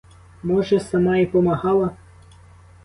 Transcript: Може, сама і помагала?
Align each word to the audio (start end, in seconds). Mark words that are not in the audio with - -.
Може, 0.43 0.79
сама 0.79 1.17
і 1.17 1.25
помагала? 1.37 1.95